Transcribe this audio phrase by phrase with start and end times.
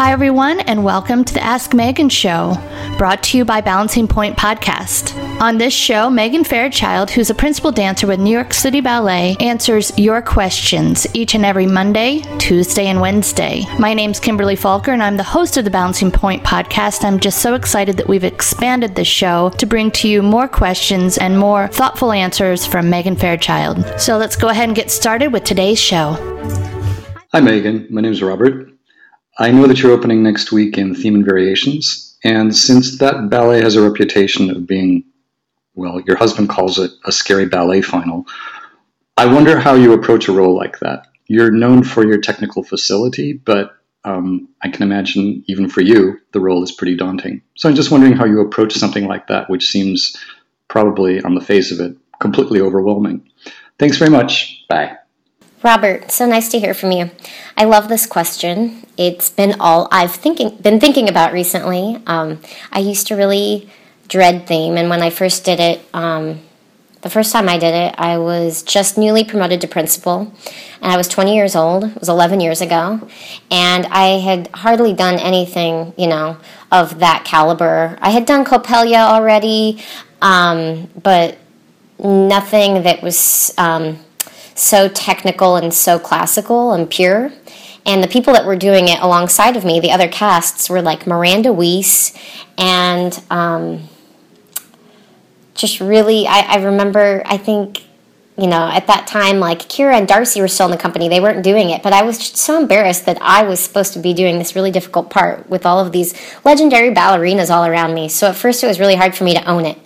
[0.00, 2.56] Hi, everyone, and welcome to the Ask Megan Show,
[2.96, 5.14] brought to you by Balancing Pointe Podcast.
[5.42, 9.92] On this show, Megan Fairchild, who's a principal dancer with New York City Ballet, answers
[9.98, 13.66] your questions each and every Monday, Tuesday, and Wednesday.
[13.78, 17.04] My name's Kimberly Falker, and I'm the host of the Balancing Pointe Podcast.
[17.04, 21.18] I'm just so excited that we've expanded the show to bring to you more questions
[21.18, 23.84] and more thoughtful answers from Megan Fairchild.
[24.00, 26.14] So let's go ahead and get started with today's show.
[27.32, 27.86] Hi, Megan.
[27.90, 28.69] My name is Robert.
[29.40, 33.62] I know that you're opening next week in Theme and Variations, and since that ballet
[33.62, 35.04] has a reputation of being,
[35.74, 38.26] well, your husband calls it a scary ballet final,
[39.16, 41.06] I wonder how you approach a role like that.
[41.26, 46.40] You're known for your technical facility, but um, I can imagine even for you, the
[46.40, 47.40] role is pretty daunting.
[47.56, 50.16] So I'm just wondering how you approach something like that, which seems
[50.68, 53.30] probably, on the face of it, completely overwhelming.
[53.78, 54.66] Thanks very much.
[54.68, 54.99] Bye.
[55.62, 57.10] Robert, so nice to hear from you.
[57.54, 58.86] I love this question.
[58.96, 62.02] It's been all I've thinking been thinking about recently.
[62.06, 62.40] Um,
[62.72, 63.68] I used to really
[64.08, 66.40] dread theme, and when I first did it, um,
[67.02, 70.32] the first time I did it, I was just newly promoted to principal,
[70.80, 71.84] and I was 20 years old.
[71.84, 73.06] It was 11 years ago,
[73.50, 76.38] and I had hardly done anything, you know,
[76.72, 77.98] of that caliber.
[78.00, 79.82] I had done Coppelia already,
[80.22, 81.36] um, but
[81.98, 83.98] nothing that was um,
[84.60, 87.32] so technical and so classical and pure.
[87.86, 91.06] And the people that were doing it alongside of me, the other casts, were like
[91.06, 92.16] Miranda Weese
[92.58, 93.88] and um,
[95.54, 97.84] just really, I, I remember, I think
[98.40, 101.10] you know, at that time, like Kyra and Darci were still in the company.
[101.10, 103.98] They weren't doing it, but I was just so embarrassed that I was supposed to
[103.98, 108.08] be doing this really difficult part with all of these legendary ballerinas all around me.
[108.08, 109.78] So at first, it was really hard for me to own it.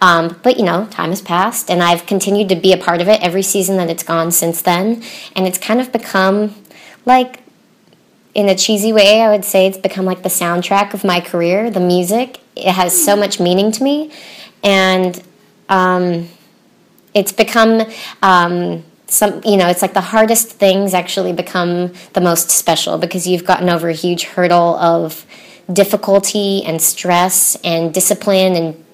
[0.00, 3.08] Um, but you know, time has passed, and I've continued to be a part of
[3.08, 5.02] it every season that it's gone since then,
[5.36, 6.54] and it's kind of become
[7.04, 7.42] like,
[8.34, 11.70] in a cheesy way, I would say it's become like the soundtrack of my career.
[11.70, 14.12] The music it has so much meaning to me,
[14.62, 15.22] and
[15.68, 16.28] um,
[17.14, 17.82] it's become.
[18.22, 23.26] Um, some you know it's like the hardest things actually become the most special because
[23.26, 25.26] you've gotten over a huge hurdle of
[25.72, 28.84] difficulty and stress and discipline and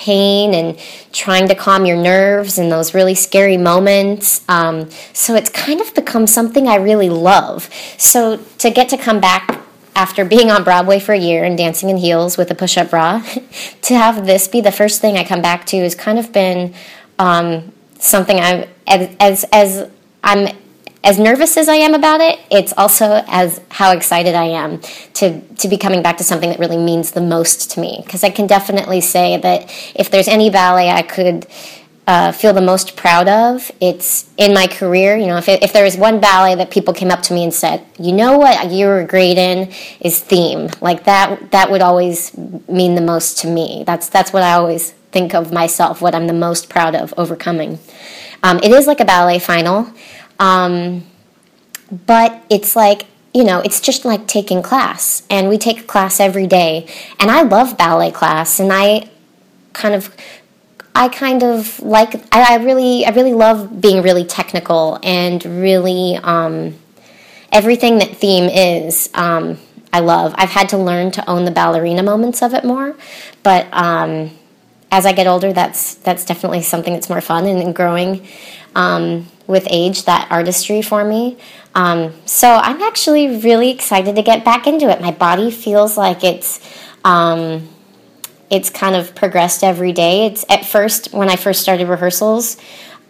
[0.00, 0.78] pain and
[1.12, 4.42] trying to calm your nerves in those really scary moments.
[4.48, 7.68] Um, so it's kind of become something I really love.
[7.98, 9.60] So to get to come back
[9.94, 12.90] after being on Broadway for a year and dancing in heels with a push up
[12.90, 13.22] bra,
[13.82, 16.74] to have this be the first thing I come back to has kind of been
[17.18, 19.90] um, something I'm as, as, as
[20.24, 20.56] I'm
[21.02, 24.80] as nervous as I am about it, it's also as how excited I am
[25.14, 28.02] to to be coming back to something that really means the most to me.
[28.04, 31.46] Because I can definitely say that if there's any ballet I could
[32.06, 35.16] uh, feel the most proud of, it's in my career.
[35.16, 37.44] You know, if it, if there was one ballet that people came up to me
[37.44, 41.80] and said, "You know what you were great in is theme," like that that would
[41.80, 42.36] always
[42.68, 43.84] mean the most to me.
[43.86, 46.02] That's that's what I always think of myself.
[46.02, 47.78] What I'm the most proud of overcoming.
[48.42, 49.92] Um, it is like a ballet final.
[50.40, 51.06] Um,
[52.06, 55.22] but it's like, you know, it's just like taking class.
[55.30, 56.88] And we take class every day.
[57.20, 58.58] And I love ballet class.
[58.58, 59.08] And I
[59.72, 60.14] kind of
[60.94, 66.16] I kind of like I, I, really I really love being really technical and really
[66.16, 66.74] um,
[67.52, 69.58] everything that theme is um,
[69.92, 70.34] I love.
[70.36, 72.96] I've had to learn to own the ballerina moments of it more,
[73.42, 74.30] but um,
[74.90, 78.26] as I get older, that's that's definitely something that's more fun and, and growing.
[79.50, 81.36] With age that artistry for me.
[81.74, 85.00] Um, so I'm actually really excited to get back into it.
[85.00, 86.60] My body feels like it's
[87.04, 87.68] um,
[88.48, 90.26] it's kind of progressed every day.
[90.26, 92.58] It's at first when I first started rehearsals.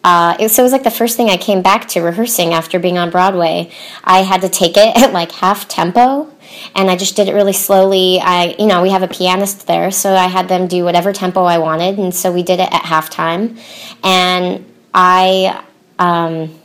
[0.03, 2.79] Uh, it, so it was like the first thing I came back to rehearsing after
[2.79, 3.71] being on Broadway.
[4.03, 6.31] I had to take it at like half tempo,
[6.75, 8.19] and I just did it really slowly.
[8.21, 11.45] I, you know, we have a pianist there, so I had them do whatever tempo
[11.45, 13.59] I wanted, and so we did it at halftime.
[14.03, 14.65] And
[14.95, 15.65] I
[16.01, 16.59] um,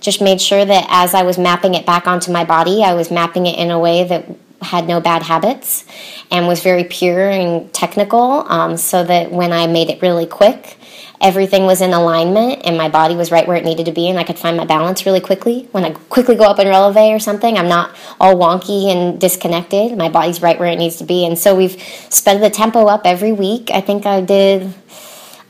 [0.00, 3.10] just made sure that as I was mapping it back onto my body, I was
[3.10, 4.26] mapping it in a way that
[4.62, 5.86] had no bad habits
[6.30, 10.76] and was very pure and technical um, so that when I made it really quick,
[11.20, 14.18] everything was in alignment and my body was right where it needed to be and
[14.18, 15.68] I could find my balance really quickly.
[15.72, 19.96] When I quickly go up in releve or something, I'm not all wonky and disconnected.
[19.96, 21.24] My body's right where it needs to be.
[21.26, 23.70] And so we've sped the tempo up every week.
[23.70, 24.74] I think I did,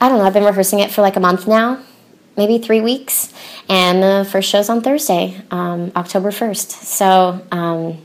[0.01, 1.83] I don't know, I've been rehearsing it for like a month now
[2.41, 3.33] maybe three weeks.
[3.69, 6.71] And the first show's on Thursday, um, October 1st.
[6.71, 7.99] So um,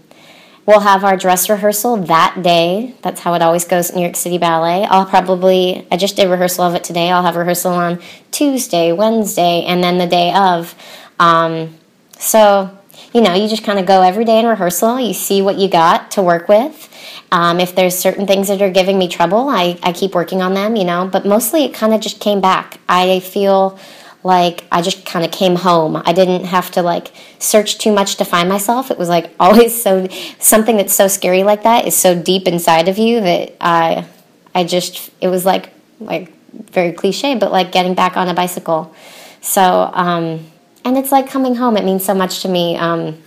[0.66, 2.96] we'll have our dress rehearsal that day.
[3.02, 4.84] That's how it always goes at New York City Ballet.
[4.84, 7.10] I'll probably, I just did rehearsal of it today.
[7.12, 8.02] I'll have rehearsal on
[8.32, 10.76] Tuesday, Wednesday, and then the day of.
[11.18, 11.74] Um,
[12.20, 12.78] so
[13.16, 15.00] you know, you just kind of go every day in rehearsal.
[15.00, 16.90] You see what you got to work with.
[17.32, 20.54] Um, if there's certain things that are giving me trouble, I, I keep working on
[20.54, 21.08] them, you know.
[21.10, 22.78] But mostly it kind of just came back.
[22.90, 23.80] I feel
[24.26, 26.02] like I just kind of came home.
[26.04, 28.90] I didn't have to like search too much to find myself.
[28.90, 30.08] It was like always so
[30.40, 34.08] something that's so scary like that is so deep inside of you that I
[34.56, 36.34] I just it was like like
[36.72, 38.94] very cliche, but like getting back on a bicycle.
[39.42, 40.44] So um,
[40.84, 41.78] and it's like coming home.
[41.78, 42.76] It means so much to me.
[42.78, 43.22] Um,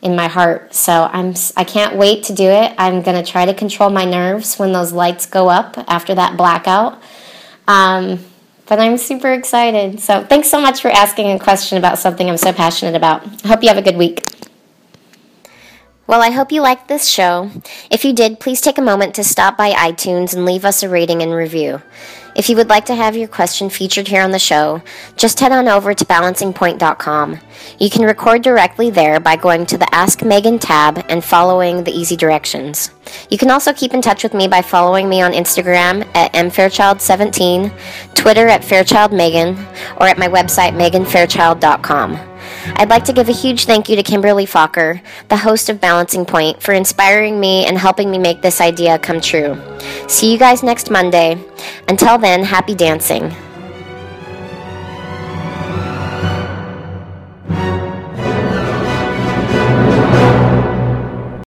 [0.00, 0.74] in my heart.
[0.74, 2.74] So I'm I can't wait to do it.
[2.76, 6.36] I'm going to try to control my nerves when those lights go up after that
[6.36, 7.00] blackout.
[7.68, 8.18] Um,
[8.66, 10.00] but I'm super excited.
[10.00, 13.26] So thanks so much for asking a question about something I'm so passionate about.
[13.44, 14.24] I hope you have a good week.
[16.12, 17.50] Well, I hope you liked this show.
[17.90, 20.88] If you did, please take a moment to stop by iTunes and leave us a
[20.90, 21.80] rating and review.
[22.36, 24.82] If you would like to have your question featured here on the show,
[25.16, 27.40] just head on over to balancingpointe.com.
[27.78, 31.92] You can record directly there by going to the Ask Megan tab and following the
[31.92, 32.90] easy directions.
[33.30, 37.72] You can also keep in touch with me by following me on Instagram at mfairchild17,
[38.14, 39.56] Twitter at fairchildmegan,
[39.98, 42.31] or at my website meganfairchild.com.
[42.76, 46.24] I'd like to give a huge thank you to Kimberly Fokker, the host of Balancing
[46.24, 49.60] Pointe, for inspiring me and helping me make this idea come true.
[50.08, 51.42] See you guys next Monday.
[51.88, 53.34] Until then, happy dancing.